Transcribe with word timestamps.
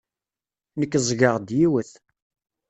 Nekk 0.79 0.93
ẓẓgeɣ-d 1.03 1.47
yiwet. 1.57 1.91